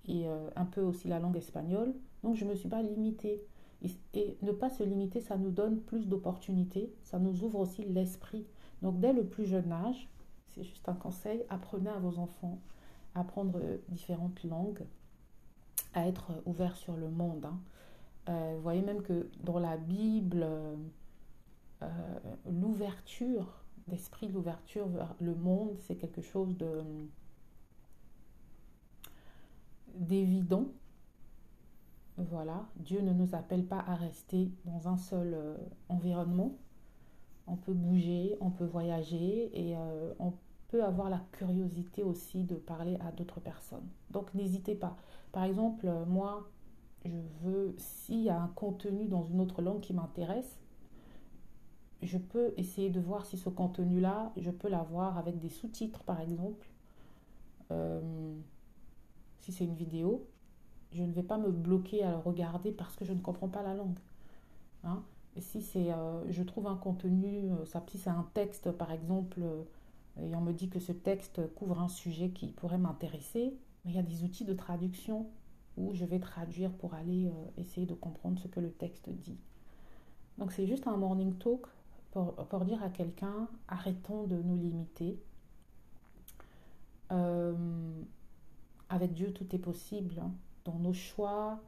et 0.06 0.28
euh, 0.28 0.48
un 0.56 0.64
peu 0.64 0.80
aussi 0.80 1.08
la 1.08 1.18
langue 1.18 1.36
espagnole. 1.36 1.94
Donc 2.22 2.36
je 2.36 2.44
ne 2.44 2.50
me 2.50 2.54
suis 2.54 2.68
pas 2.68 2.82
limitée. 2.82 3.44
et, 4.14 4.38
ne 4.42 4.52
pas 4.52 4.70
se 4.70 4.84
limiter, 4.84 5.20
ça 5.20 5.36
nous 5.36 5.50
donne 5.50 5.80
plus 5.80 6.06
d'opportunités, 6.06 6.94
ça 7.02 7.18
nous 7.18 7.42
ouvre 7.42 7.60
aussi 7.60 7.84
l'esprit. 7.84 8.46
Donc 8.80 9.00
dès 9.00 9.12
le 9.12 9.24
plus 9.24 9.46
jeune 9.46 9.72
âge, 9.72 10.08
c'est 10.48 10.62
juste 10.62 10.88
un 10.88 10.94
conseil, 10.94 11.44
apprenez 11.48 11.90
à 11.90 11.98
vos 11.98 12.18
enfants 12.18 12.60
apprendre 13.14 13.60
différentes 13.88 14.42
langues, 14.44 14.84
à 15.94 16.06
être 16.06 16.32
ouvert 16.46 16.76
sur 16.76 16.96
le 16.96 17.10
monde. 17.10 17.44
Hein. 17.44 17.60
Euh, 18.28 18.54
vous 18.56 18.62
voyez 18.62 18.82
même 18.82 19.02
que 19.02 19.28
dans 19.42 19.58
la 19.58 19.76
Bible, 19.76 20.46
euh, 21.82 21.88
l'ouverture 22.46 23.64
d'esprit, 23.88 24.28
l'ouverture 24.28 24.86
vers 24.88 25.14
le 25.20 25.34
monde, 25.34 25.76
c'est 25.78 25.96
quelque 25.96 26.22
chose 26.22 26.56
de 26.56 26.82
d'évident. 29.94 30.66
Voilà, 32.16 32.66
Dieu 32.76 33.00
ne 33.00 33.12
nous 33.12 33.34
appelle 33.34 33.64
pas 33.66 33.80
à 33.80 33.94
rester 33.94 34.50
dans 34.64 34.88
un 34.88 34.96
seul 34.96 35.34
euh, 35.34 35.56
environnement. 35.88 36.52
On 37.46 37.56
peut 37.56 37.74
bouger, 37.74 38.36
on 38.40 38.50
peut 38.50 38.64
voyager 38.64 39.50
et 39.52 39.76
on 40.20 40.32
avoir 40.80 41.10
la 41.10 41.20
curiosité 41.32 42.02
aussi 42.02 42.44
de 42.44 42.54
parler 42.54 42.96
à 43.06 43.12
d'autres 43.12 43.40
personnes. 43.40 43.86
Donc 44.10 44.32
n'hésitez 44.34 44.74
pas. 44.74 44.96
Par 45.32 45.44
exemple, 45.44 45.90
moi, 46.06 46.48
je 47.04 47.18
veux, 47.42 47.74
s'il 47.78 48.22
y 48.22 48.30
a 48.30 48.40
un 48.40 48.48
contenu 48.48 49.06
dans 49.06 49.24
une 49.24 49.40
autre 49.40 49.62
langue 49.62 49.80
qui 49.80 49.92
m'intéresse, 49.92 50.58
je 52.02 52.18
peux 52.18 52.52
essayer 52.56 52.90
de 52.90 53.00
voir 53.00 53.26
si 53.26 53.38
ce 53.38 53.48
contenu-là, 53.48 54.32
je 54.36 54.50
peux 54.50 54.68
l'avoir 54.68 55.18
avec 55.18 55.38
des 55.38 55.48
sous-titres, 55.48 56.02
par 56.02 56.20
exemple. 56.20 56.68
Euh, 57.70 58.34
si 59.40 59.52
c'est 59.52 59.64
une 59.64 59.74
vidéo, 59.74 60.26
je 60.92 61.02
ne 61.02 61.12
vais 61.12 61.22
pas 61.22 61.38
me 61.38 61.50
bloquer 61.50 62.02
à 62.02 62.10
le 62.10 62.16
regarder 62.16 62.72
parce 62.72 62.96
que 62.96 63.04
je 63.04 63.12
ne 63.12 63.20
comprends 63.20 63.48
pas 63.48 63.62
la 63.62 63.74
langue. 63.74 63.98
Hein. 64.84 65.02
Si 65.38 65.62
c'est, 65.62 65.92
euh, 65.92 66.30
je 66.30 66.42
trouve 66.42 66.66
un 66.66 66.76
contenu, 66.76 67.50
euh, 67.52 67.64
ça, 67.64 67.82
si 67.88 67.98
c'est 67.98 68.10
un 68.10 68.28
texte, 68.34 68.70
par 68.72 68.92
exemple, 68.92 69.40
et 70.20 70.34
on 70.34 70.40
me 70.40 70.52
dit 70.52 70.68
que 70.68 70.78
ce 70.78 70.92
texte 70.92 71.40
couvre 71.54 71.80
un 71.80 71.88
sujet 71.88 72.30
qui 72.30 72.48
pourrait 72.48 72.78
m'intéresser, 72.78 73.56
mais 73.84 73.92
il 73.92 73.96
y 73.96 73.98
a 73.98 74.02
des 74.02 74.24
outils 74.24 74.44
de 74.44 74.52
traduction 74.52 75.28
où 75.76 75.94
je 75.94 76.04
vais 76.04 76.18
traduire 76.18 76.70
pour 76.70 76.94
aller 76.94 77.28
euh, 77.28 77.32
essayer 77.56 77.86
de 77.86 77.94
comprendre 77.94 78.38
ce 78.38 78.46
que 78.46 78.60
le 78.60 78.70
texte 78.70 79.08
dit. 79.08 79.38
Donc 80.38 80.52
c'est 80.52 80.66
juste 80.66 80.86
un 80.86 80.96
morning 80.96 81.34
talk 81.38 81.66
pour, 82.10 82.64
dire 82.66 82.82
à 82.82 82.90
quelqu'un, 82.90 83.48
arrêtons 83.68 84.24
de 84.24 84.36
nous 84.36 84.56
limiter. 84.56 85.18
Euh, 87.10 88.02
avec 88.90 89.14
Dieu, 89.14 89.32
tout 89.32 89.54
est 89.54 89.58
possible. 89.58 90.14
Hein. 90.20 90.30
Dans 90.66 90.78
nos 90.78 90.92
choix, 90.92 91.58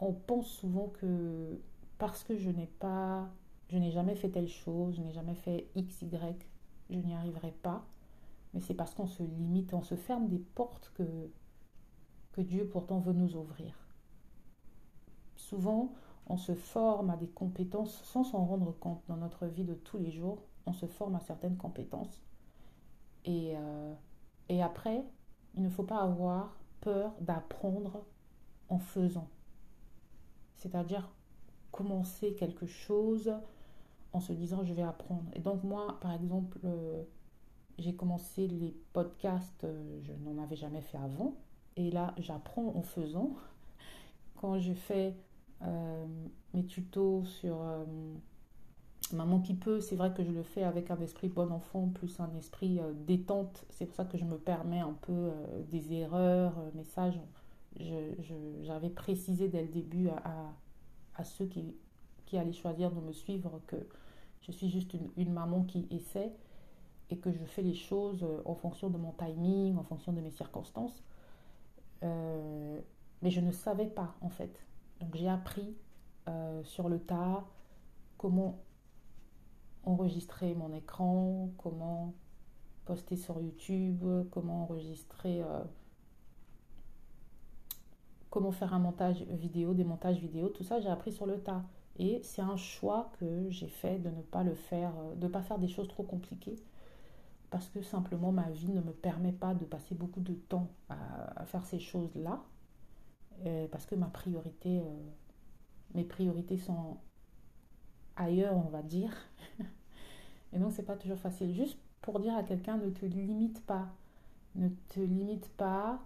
on 0.00 0.12
pense 0.12 0.48
souvent 0.48 0.88
que 0.88 1.60
parce 1.98 2.24
que 2.24 2.36
je 2.36 2.50
n'ai 2.50 2.66
pas, 2.66 3.30
je 3.68 3.78
n'ai 3.78 3.92
jamais 3.92 4.16
fait 4.16 4.30
telle 4.30 4.48
chose, 4.48 4.96
je 4.96 5.02
n'ai 5.02 5.12
jamais 5.12 5.36
fait 5.36 5.68
X, 5.76 6.02
Y, 6.02 6.48
je 6.92 6.98
n'y 6.98 7.14
arriverai 7.14 7.52
pas. 7.62 7.84
Mais 8.54 8.60
c'est 8.60 8.74
parce 8.74 8.94
qu'on 8.94 9.06
se 9.06 9.22
limite, 9.22 9.72
on 9.74 9.82
se 9.82 9.94
ferme 9.94 10.28
des 10.28 10.38
portes 10.38 10.92
que, 10.94 11.30
que 12.32 12.40
Dieu 12.40 12.68
pourtant 12.68 12.98
veut 12.98 13.14
nous 13.14 13.36
ouvrir. 13.36 13.74
Souvent, 15.36 15.92
on 16.26 16.36
se 16.36 16.54
forme 16.54 17.10
à 17.10 17.16
des 17.16 17.28
compétences 17.28 18.02
sans 18.04 18.24
s'en 18.24 18.44
rendre 18.44 18.72
compte 18.72 19.02
dans 19.08 19.16
notre 19.16 19.46
vie 19.46 19.64
de 19.64 19.74
tous 19.74 19.98
les 19.98 20.10
jours. 20.10 20.42
On 20.66 20.72
se 20.72 20.86
forme 20.86 21.16
à 21.16 21.20
certaines 21.20 21.56
compétences. 21.56 22.22
Et, 23.24 23.54
euh, 23.56 23.94
et 24.48 24.62
après, 24.62 25.02
il 25.54 25.62
ne 25.62 25.70
faut 25.70 25.82
pas 25.82 26.00
avoir 26.00 26.56
peur 26.80 27.12
d'apprendre 27.20 28.04
en 28.68 28.78
faisant. 28.78 29.28
C'est-à-dire 30.56 31.10
commencer 31.70 32.34
quelque 32.34 32.66
chose, 32.66 33.32
en 34.12 34.20
se 34.20 34.32
disant 34.32 34.64
je 34.64 34.74
vais 34.74 34.82
apprendre. 34.82 35.24
Et 35.34 35.40
donc 35.40 35.62
moi, 35.64 35.98
par 36.00 36.12
exemple, 36.12 36.58
euh, 36.64 37.02
j'ai 37.78 37.94
commencé 37.94 38.46
les 38.46 38.74
podcasts, 38.92 39.64
euh, 39.64 40.00
je 40.02 40.12
n'en 40.24 40.42
avais 40.42 40.56
jamais 40.56 40.82
fait 40.82 40.98
avant. 40.98 41.34
Et 41.76 41.90
là, 41.90 42.14
j'apprends 42.18 42.74
en 42.76 42.82
faisant. 42.82 43.34
Quand 44.40 44.58
je 44.58 44.72
fais 44.72 45.14
euh, 45.62 46.06
mes 46.52 46.66
tutos 46.66 47.24
sur 47.24 47.58
Maman 49.12 49.40
qui 49.40 49.54
peut, 49.54 49.80
c'est 49.80 49.94
vrai 49.94 50.12
que 50.12 50.24
je 50.24 50.32
le 50.32 50.42
fais 50.42 50.64
avec 50.64 50.90
un 50.90 51.00
esprit 51.00 51.28
bon 51.28 51.52
enfant 51.52 51.88
plus 51.88 52.18
un 52.18 52.34
esprit 52.34 52.80
détente. 53.06 53.64
C'est 53.70 53.86
pour 53.86 53.94
ça 53.94 54.04
que 54.04 54.18
je 54.18 54.24
me 54.24 54.36
permets 54.36 54.80
un 54.80 54.96
peu 55.02 55.30
des 55.70 55.92
erreurs, 55.92 56.54
messages. 56.74 57.20
J'avais 58.62 58.90
précisé 58.90 59.48
dès 59.48 59.62
le 59.62 59.68
début 59.68 60.08
à, 60.08 60.52
à 61.14 61.24
ceux 61.24 61.46
qui, 61.46 61.76
qui 62.26 62.38
allaient 62.38 62.52
choisir 62.52 62.90
de 62.90 63.00
me 63.00 63.12
suivre 63.12 63.60
que 63.66 63.76
je 64.42 64.52
suis 64.52 64.68
juste 64.68 64.94
une, 65.16 65.32
maman 65.32 65.62
qui 65.62 65.86
essaie 65.90 66.32
et 67.10 67.18
que 67.18 67.30
je 67.30 67.44
fais 67.44 67.62
les 67.62 67.74
choses 67.74 68.22
euh, 68.24 68.42
en 68.44 68.54
fonction 68.54 68.90
de 68.90 68.98
mon 68.98 69.12
timing, 69.12 69.76
en 69.76 69.84
fonction 69.84 70.12
de 70.12 70.20
mes 70.20 70.30
circonstances. 70.30 71.02
Euh, 72.02 72.80
mais 73.22 73.30
je 73.30 73.40
ne 73.40 73.52
savais 73.52 73.86
pas 73.86 74.14
en 74.20 74.28
fait. 74.28 74.64
Donc 75.00 75.14
j'ai 75.14 75.28
appris 75.28 75.76
euh, 76.28 76.62
sur 76.64 76.88
le 76.88 76.98
tas 76.98 77.44
comment 78.18 78.58
enregistrer 79.84 80.54
mon 80.54 80.72
écran, 80.72 81.50
comment 81.58 82.14
poster 82.84 83.16
sur 83.16 83.40
YouTube, 83.40 84.04
comment 84.30 84.62
enregistrer, 84.62 85.42
comment 88.30 88.50
faire 88.52 88.74
un 88.74 88.78
montage 88.78 89.22
vidéo, 89.22 89.74
des 89.74 89.84
montages 89.84 90.18
vidéo, 90.18 90.48
tout 90.48 90.64
ça 90.64 90.80
j'ai 90.80 90.88
appris 90.88 91.12
sur 91.12 91.26
le 91.26 91.40
tas. 91.40 91.64
Et 91.98 92.20
c'est 92.22 92.42
un 92.42 92.56
choix 92.56 93.10
que 93.18 93.50
j'ai 93.50 93.68
fait 93.68 93.98
de 93.98 94.08
ne 94.08 94.22
pas 94.22 94.42
le 94.42 94.54
faire, 94.54 94.92
euh, 94.98 95.14
de 95.14 95.26
ne 95.26 95.32
pas 95.32 95.42
faire 95.42 95.58
des 95.58 95.68
choses 95.68 95.88
trop 95.88 96.02
compliquées. 96.02 96.56
Parce 97.50 97.68
que 97.68 97.82
simplement 97.82 98.32
ma 98.32 98.50
vie 98.50 98.70
ne 98.70 98.80
me 98.80 98.92
permet 98.92 99.32
pas 99.32 99.54
de 99.54 99.64
passer 99.66 99.94
beaucoup 99.94 100.20
de 100.20 100.32
temps 100.32 100.68
à, 100.88 101.44
faire 101.46 101.64
ces 101.66 101.78
choses-là. 101.78 102.42
Euh, 103.46 103.66
parce 103.70 103.84
que 103.86 103.94
ma 103.94 104.06
priorité, 104.06 104.80
euh, 104.80 104.84
mes 105.94 106.04
priorités 106.04 106.56
sont 106.56 106.96
ailleurs, 108.16 108.56
on 108.56 108.70
va 108.70 108.82
dire. 108.82 109.14
Et 110.52 110.58
donc 110.58 110.72
c'est 110.72 110.84
pas 110.84 110.96
toujours 110.96 111.18
facile. 111.18 111.52
Juste 111.54 111.78
pour 112.00 112.20
dire 112.20 112.34
à 112.34 112.42
quelqu'un, 112.42 112.78
ne 112.78 112.88
te 112.90 113.04
limite 113.04 113.64
pas. 113.66 113.88
Ne 114.54 114.68
te 114.88 115.00
limite 115.00 115.48
pas. 115.50 116.00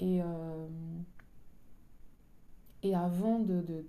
Et, 0.00 0.20
et 2.82 2.94
avant 2.94 3.38
de, 3.38 3.60
de 3.60 3.84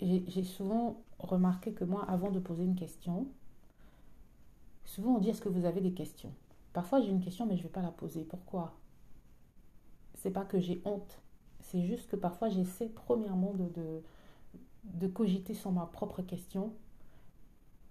j'ai 0.00 0.44
souvent 0.44 1.02
remarqué 1.18 1.72
que 1.72 1.84
moi, 1.84 2.04
avant 2.08 2.30
de 2.30 2.38
poser 2.38 2.64
une 2.64 2.76
question, 2.76 3.26
souvent 4.84 5.16
on 5.16 5.18
dit 5.18 5.30
est-ce 5.30 5.42
que 5.42 5.48
vous 5.48 5.64
avez 5.64 5.80
des 5.80 5.92
questions? 5.92 6.32
Parfois 6.72 7.00
j'ai 7.00 7.10
une 7.10 7.20
question 7.20 7.46
mais 7.46 7.56
je 7.56 7.62
ne 7.62 7.64
vais 7.64 7.72
pas 7.72 7.82
la 7.82 7.90
poser. 7.90 8.24
Pourquoi? 8.24 8.74
C'est 10.14 10.30
pas 10.30 10.44
que 10.44 10.60
j'ai 10.60 10.80
honte. 10.84 11.20
C'est 11.60 11.82
juste 11.82 12.10
que 12.10 12.16
parfois 12.16 12.48
j'essaie 12.48 12.88
premièrement 12.88 13.54
de, 13.54 15.06
cogiter 15.08 15.54
sur 15.54 15.72
ma 15.72 15.86
propre 15.86 16.22
question 16.22 16.72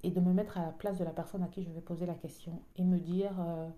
et 0.04 0.12
de 0.12 0.20
me 0.20 0.34
mettre 0.34 0.58
à 0.58 0.62
la 0.62 0.72
place 0.72 0.98
de 0.98 1.04
la 1.04 1.12
personne 1.12 1.44
à 1.44 1.48
qui 1.48 1.64
je 1.64 1.70
vais 1.72 1.82
poser 1.82 2.06
la 2.06 2.16
question 2.16 2.62
et 2.78 2.84
me 2.84 3.00
dire 3.00 3.34
euh, 3.40 3.70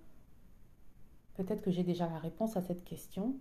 peut-être 1.36 1.62
que 1.62 1.72
j'ai 1.72 1.84
déjà 1.84 2.08
la 2.08 2.20
réponse 2.20 2.58
à 2.58 2.62
cette 2.62 2.84
question 2.84 3.36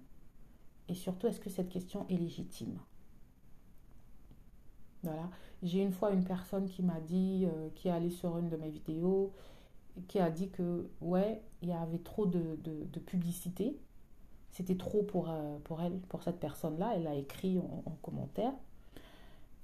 et 0.89 0.95
surtout 0.95 1.27
est-ce 1.27 1.41
que 1.41 1.51
cette 1.51 1.69
question 1.69 2.07
est 2.09 2.17
légitime? 2.17 2.79
Voilà. 5.03 5.29
J'ai 5.63 5.83
une 5.83 5.93
fois 5.93 6.11
une 6.13 6.25
personne 6.25 6.67
qui 6.67 6.83
m'a 6.83 7.01
dit, 7.01 7.47
euh, 7.47 7.69
qui 7.75 7.89
est 7.89 7.91
allée 7.91 8.11
sur 8.11 8.39
une 8.39 8.49
de 8.49 8.57
mes 8.57 8.71
vidéos, 8.71 9.33
qui 10.07 10.19
a 10.21 10.31
dit 10.31 10.49
que, 10.51 10.89
ouais, 11.01 11.43
il 11.63 11.69
y 11.69 11.73
avait 11.73 11.99
trop 11.99 12.27
de, 12.27 12.59
de, 12.63 13.01
publicité. 13.01 13.77
C'était 14.51 14.77
trop 14.77 15.03
pour, 15.03 15.31
euh, 15.31 15.59
pour 15.65 15.83
elle, 15.83 15.99
pour 16.09 16.23
cette 16.23 16.39
personne-là. 16.39 16.93
Elle 16.97 17.07
a 17.07 17.15
écrit 17.15 17.59
en, 17.59 17.83
en 17.87 17.97
commentaire. 18.03 18.53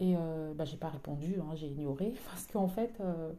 Et 0.01 0.17
euh, 0.17 0.55
bah, 0.55 0.65
j'ai 0.65 0.77
pas 0.77 0.89
répondu, 0.89 1.37
hein, 1.41 1.55
j'ai 1.55 1.69
ignoré. 1.69 2.15
Parce 2.27 2.47
qu'en 2.47 2.69
fait, 2.69 2.93
euh, 3.01 3.33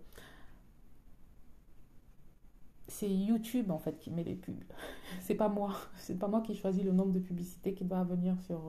c'est 2.87 3.09
YouTube 3.09 3.71
en 3.71 3.79
fait 3.79 3.97
qui 3.99 4.11
met 4.11 4.23
les 4.23 4.35
pubs. 4.35 4.55
C'est 5.21 5.35
pas 5.35 5.49
moi. 5.49 5.73
C'est 5.97 6.17
pas 6.17 6.27
moi 6.27 6.41
qui 6.41 6.55
choisis 6.55 6.83
le 6.83 6.91
nombre 6.91 7.11
de 7.13 7.19
publicités 7.19 7.73
qui 7.73 7.83
doit 7.83 8.03
venir 8.03 8.39
sur, 8.41 8.61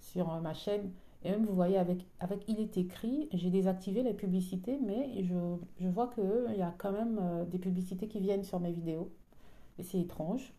sur 0.00 0.40
ma 0.40 0.54
chaîne. 0.54 0.90
Et 1.24 1.30
même, 1.30 1.44
vous 1.46 1.54
voyez, 1.54 1.78
avec, 1.78 2.04
avec 2.20 2.44
Il 2.48 2.58
est 2.60 2.76
écrit, 2.76 3.28
j'ai 3.32 3.50
désactivé 3.50 4.02
les 4.02 4.14
publicités, 4.14 4.78
mais 4.84 5.22
je, 5.22 5.34
je 5.80 5.88
vois 5.88 6.08
qu'il 6.08 6.56
y 6.56 6.62
a 6.62 6.74
quand 6.78 6.92
même 6.92 7.18
euh, 7.20 7.44
des 7.44 7.58
publicités 7.58 8.08
qui 8.08 8.20
viennent 8.20 8.44
sur 8.44 8.58
mes 8.60 8.72
vidéos. 8.72 9.10
Et 9.78 9.82
c'est 9.82 10.00
étrange. 10.00 10.52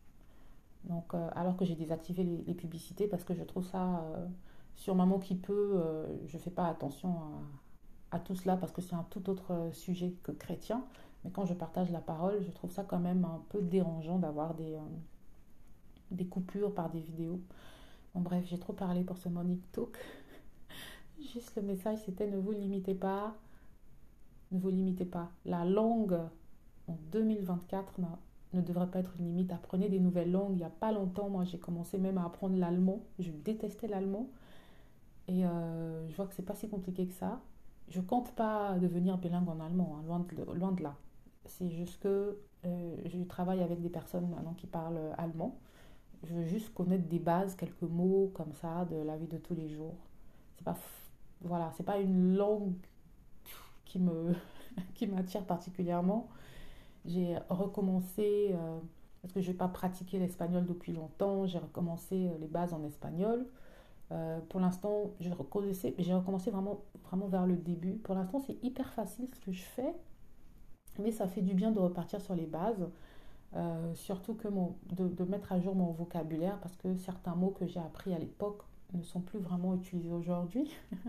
Donc, 0.85 1.13
euh, 1.13 1.29
alors 1.35 1.57
que 1.57 1.65
j'ai 1.65 1.75
désactivé 1.75 2.23
les, 2.23 2.53
publicités 2.53 3.07
parce 3.07 3.23
que 3.23 3.33
je 3.33 3.43
trouve 3.43 3.65
ça, 3.65 3.99
euh, 4.15 4.25
sur 4.75 4.95
Maman 4.95 5.19
qui 5.19 5.35
peut, 5.35 5.73
euh, 5.75 6.05
je 6.27 6.37
fais 6.37 6.49
pas 6.49 6.67
attention 6.67 7.09
à, 7.09 8.17
à 8.17 8.19
tout 8.19 8.35
cela 8.35 8.55
parce 8.55 8.71
que 8.71 8.81
c'est 8.81 8.95
un 8.95 9.05
tout 9.09 9.29
autre 9.29 9.51
euh, 9.51 9.71
sujet 9.71 10.13
que 10.23 10.31
chrétien. 10.31 10.83
Mais 11.23 11.31
quand 11.31 11.45
je 11.45 11.53
partage 11.53 11.91
la 11.91 11.99
parole, 11.99 12.41
je 12.45 12.51
trouve 12.51 12.71
ça 12.71 12.83
quand 12.83 12.99
même 12.99 13.25
un 13.25 13.41
peu 13.49 13.61
dérangeant 13.61 14.19
d'avoir 14.19 14.53
des, 14.53 14.75
euh, 14.75 14.79
des 16.11 16.25
coupures 16.25 16.73
par 16.73 16.89
des 16.89 16.99
vidéos. 16.99 17.39
Bon, 18.13 18.21
bref, 18.21 18.45
j'ai 18.47 18.59
trop 18.59 18.73
parlé 18.73 19.03
pour 19.03 19.17
ce 19.17 19.29
morning 19.29 19.59
talk. 19.71 19.97
Juste 21.19 21.55
le 21.55 21.63
message, 21.63 21.97
c'était 22.05 22.27
ne 22.29 22.37
vous 22.37 22.51
limitez 22.51 22.93
pas, 22.93 23.35
ne 24.51 24.59
vous 24.59 24.69
limitez 24.69 25.05
pas. 25.05 25.31
La 25.45 25.65
langue 25.65 26.19
en 26.87 26.97
2024 27.11 27.99
n'a- 27.99 28.19
ne 28.53 28.61
devrait 28.61 28.87
pas 28.87 28.99
être 28.99 29.13
une 29.19 29.25
limite. 29.25 29.51
Apprenez 29.51 29.89
des 29.89 29.99
nouvelles 29.99 30.31
langues. 30.31 30.51
Il 30.53 30.57
n'y 30.57 30.63
a 30.63 30.69
pas 30.69 30.91
longtemps, 30.91 31.29
moi, 31.29 31.43
j'ai 31.43 31.57
commencé 31.57 31.97
même 31.97 32.17
à 32.17 32.25
apprendre 32.25 32.57
l'allemand. 32.57 32.99
Je 33.19 33.31
détestais 33.31 33.87
l'allemand. 33.87 34.27
Et 35.27 35.45
euh, 35.45 36.07
je 36.09 36.15
vois 36.15 36.27
que 36.27 36.33
c'est 36.33 36.43
pas 36.45 36.55
si 36.55 36.69
compliqué 36.69 37.05
que 37.07 37.13
ça. 37.13 37.41
Je 37.89 38.01
compte 38.01 38.31
pas 38.33 38.77
devenir 38.79 39.17
bilingue 39.17 39.49
en 39.49 39.59
allemand, 39.59 39.97
hein, 39.99 40.03
loin 40.07 40.19
de, 40.19 40.53
loin 40.53 40.71
de 40.71 40.83
là. 40.83 40.95
C'est 41.45 41.69
juste 41.69 41.99
que 42.01 42.37
euh, 42.65 42.95
je 43.05 43.19
travaille 43.23 43.61
avec 43.61 43.81
des 43.81 43.89
personnes 43.89 44.27
maintenant 44.29 44.53
qui 44.53 44.67
parlent 44.67 44.99
allemand. 45.17 45.57
Je 46.23 46.33
veux 46.35 46.43
juste 46.45 46.73
connaître 46.73 47.07
des 47.07 47.19
bases, 47.19 47.55
quelques 47.55 47.83
mots 47.83 48.31
comme 48.33 48.53
ça 48.53 48.85
de 48.85 48.97
la 48.97 49.17
vie 49.17 49.27
de 49.27 49.37
tous 49.37 49.55
les 49.55 49.69
jours. 49.69 49.95
C'est 50.57 50.63
pas, 50.63 50.75
voilà, 51.41 51.71
c'est 51.75 51.83
pas 51.83 51.99
une 51.99 52.35
langue 52.35 52.73
qui 54.95 55.07
m'attire 55.07 55.45
particulièrement. 55.45 56.29
J'ai 57.05 57.37
recommencé, 57.49 58.51
euh, 58.53 58.79
parce 59.21 59.33
que 59.33 59.41
je 59.41 59.51
n'ai 59.51 59.57
pas 59.57 59.67
pratiqué 59.67 60.19
l'espagnol 60.19 60.65
depuis 60.65 60.93
longtemps, 60.93 61.45
j'ai 61.45 61.59
recommencé 61.59 62.27
euh, 62.27 62.37
les 62.39 62.47
bases 62.47 62.73
en 62.73 62.83
espagnol. 62.83 63.45
Euh, 64.11 64.39
pour 64.49 64.59
l'instant, 64.59 65.11
j'ai 65.19 65.31
recommencé, 65.31 65.91
vraiment, 66.51 66.81
vraiment 67.05 67.27
vers 67.27 67.45
le 67.45 67.57
début. 67.57 67.93
Pour 67.95 68.15
l'instant, 68.15 68.39
c'est 68.39 68.57
hyper 68.63 68.93
facile 68.93 69.27
ce 69.33 69.39
que 69.39 69.51
je 69.51 69.63
fais, 69.63 69.93
mais 70.99 71.11
ça 71.11 71.27
fait 71.27 71.41
du 71.41 71.53
bien 71.53 71.71
de 71.71 71.79
repartir 71.79 72.21
sur 72.21 72.35
les 72.35 72.45
bases. 72.45 72.87
Surtout 73.93 74.33
que 74.33 74.47
de 74.91 75.23
mettre 75.25 75.51
à 75.51 75.59
jour 75.59 75.75
mon 75.75 75.91
vocabulaire 75.91 76.59
parce 76.59 76.75
que 76.75 76.95
certains 76.95 77.35
mots 77.35 77.51
que 77.51 77.67
j'ai 77.67 77.79
appris 77.79 78.11
à 78.11 78.17
l'époque 78.17 78.63
ne 78.93 79.03
sont 79.03 79.21
plus 79.21 79.39
vraiment 79.39 79.75
utilisés 79.75 80.13
aujourd'hui. 80.13 80.71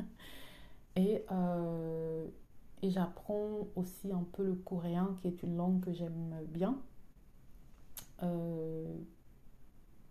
Et, 0.96 1.24
euh, 1.32 2.26
et 2.82 2.90
j'apprends 2.90 3.66
aussi 3.76 4.12
un 4.12 4.24
peu 4.32 4.44
le 4.44 4.54
coréen, 4.54 5.16
qui 5.20 5.28
est 5.28 5.42
une 5.42 5.56
langue 5.56 5.80
que 5.80 5.92
j'aime 5.92 6.34
bien. 6.48 6.78
Euh, 8.22 8.94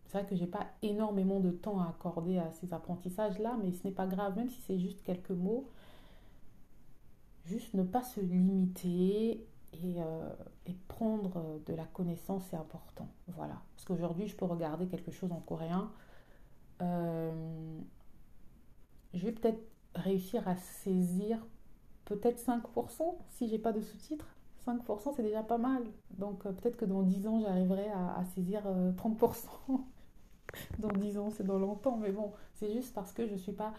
c'est 0.05 0.17
vrai 0.17 0.27
que 0.27 0.35
j'ai 0.35 0.47
pas 0.47 0.67
énormément 0.81 1.39
de 1.39 1.51
temps 1.51 1.79
à 1.79 1.87
accorder 1.89 2.37
à 2.37 2.51
ces 2.51 2.73
apprentissages-là, 2.73 3.57
mais 3.63 3.71
ce 3.71 3.87
n'est 3.87 3.93
pas 3.93 4.07
grave, 4.07 4.35
même 4.35 4.49
si 4.49 4.59
c'est 4.61 4.77
juste 4.77 5.03
quelques 5.03 5.31
mots, 5.31 5.69
juste 7.45 7.73
ne 7.73 7.83
pas 7.83 8.03
se 8.03 8.19
limiter 8.19 9.47
et, 9.73 10.01
euh, 10.01 10.29
et 10.65 10.73
prendre 10.87 11.61
de 11.65 11.73
la 11.73 11.85
connaissance, 11.85 12.43
c'est 12.49 12.57
important. 12.57 13.07
Voilà. 13.29 13.61
Parce 13.75 13.85
qu'aujourd'hui, 13.85 14.27
je 14.27 14.35
peux 14.35 14.45
regarder 14.45 14.87
quelque 14.87 15.11
chose 15.11 15.31
en 15.31 15.39
coréen. 15.39 15.91
Euh, 16.83 17.79
je 19.13 19.25
vais 19.25 19.31
peut-être 19.31 19.61
réussir 19.95 20.47
à 20.47 20.55
saisir 20.55 21.39
peut-être 22.05 22.39
5% 22.39 23.15
si 23.29 23.47
j'ai 23.47 23.59
pas 23.59 23.71
de 23.71 23.81
sous-titres. 23.81 24.27
5% 24.65 25.13
c'est 25.15 25.23
déjà 25.23 25.43
pas 25.43 25.57
mal. 25.57 25.83
Donc 26.11 26.45
euh, 26.45 26.51
peut-être 26.51 26.77
que 26.77 26.85
dans 26.85 27.03
10 27.03 27.27
ans 27.27 27.39
j'arriverai 27.39 27.89
à, 27.89 28.23
saisir 28.33 28.61
euh, 28.65 28.91
30%. 28.93 29.47
dans 30.79 30.89
10 30.89 31.17
ans 31.17 31.29
c'est 31.29 31.43
dans 31.45 31.59
longtemps, 31.59 31.97
mais 31.97 32.11
bon, 32.11 32.31
c'est 32.53 32.71
juste 32.71 32.93
parce 32.93 33.11
que 33.11 33.27
je 33.27 33.35
suis 33.35 33.51
pas, 33.51 33.73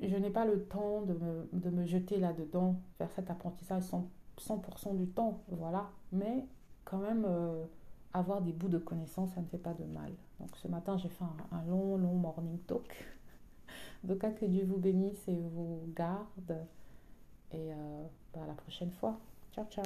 je 0.00 0.16
n'ai 0.16 0.30
pas 0.30 0.44
le 0.44 0.64
temps 0.64 1.02
de 1.02 1.14
me, 1.14 1.48
de 1.52 1.70
me 1.70 1.84
jeter 1.86 2.18
là-dedans, 2.18 2.76
faire 2.98 3.10
cet 3.12 3.30
apprentissage 3.30 3.82
100%, 3.84 4.04
100% 4.38 4.96
du 4.96 5.08
temps, 5.08 5.42
voilà. 5.48 5.90
Mais 6.12 6.46
quand 6.84 6.98
même, 6.98 7.24
euh, 7.26 7.64
avoir 8.12 8.42
des 8.42 8.52
bouts 8.52 8.68
de 8.68 8.78
connaissances, 8.78 9.32
ça 9.34 9.40
ne 9.40 9.46
fait 9.46 9.58
pas 9.58 9.74
de 9.74 9.84
mal. 9.84 10.12
Donc 10.40 10.56
ce 10.56 10.68
matin, 10.68 10.96
j'ai 10.96 11.08
fait 11.08 11.24
un, 11.52 11.62
long, 11.64 11.96
long 11.96 12.14
morning 12.14 12.58
talk. 12.66 12.92
Donc 14.04 14.18
que 14.18 14.44
Dieu 14.44 14.64
vous 14.64 14.78
bénisse 14.78 15.28
et 15.28 15.40
vous 15.52 15.88
garde. 15.94 16.66
Et 17.52 17.72
euh, 17.72 18.02
bah, 18.32 18.40
à 18.44 18.46
la 18.46 18.54
prochaine 18.54 18.90
fois. 18.90 19.18
Ciao, 19.52 19.64
ciao. 19.70 19.84